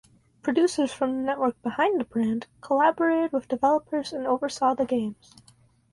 Producers 0.41 0.91
from 0.91 1.11
the 1.11 1.21
network 1.21 1.61
behind 1.61 1.99
the 1.99 2.03
brand 2.05 2.47
collaborated 2.59 3.31
with 3.31 3.47
developers 3.47 4.11
and 4.11 4.25
oversaw 4.25 4.73
the 4.73 4.83
games. 4.83 5.35